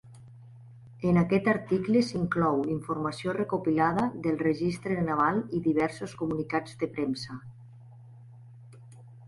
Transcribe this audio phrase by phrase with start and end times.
[1.09, 7.41] En aquest article s'inclou informació recopilada del registre naval i diversos comunicats de premsa.